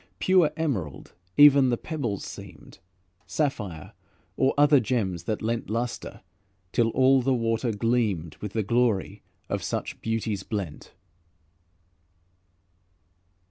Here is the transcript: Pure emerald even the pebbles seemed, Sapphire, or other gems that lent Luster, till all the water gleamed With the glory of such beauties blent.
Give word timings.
Pure 0.17 0.49
emerald 0.57 1.13
even 1.37 1.69
the 1.69 1.77
pebbles 1.77 2.23
seemed, 2.25 2.79
Sapphire, 3.27 3.93
or 4.35 4.51
other 4.57 4.79
gems 4.79 5.25
that 5.25 5.43
lent 5.43 5.69
Luster, 5.69 6.21
till 6.71 6.89
all 6.89 7.21
the 7.21 7.35
water 7.35 7.71
gleamed 7.71 8.35
With 8.37 8.53
the 8.53 8.63
glory 8.63 9.21
of 9.47 9.61
such 9.61 10.01
beauties 10.01 10.41
blent. 10.41 10.95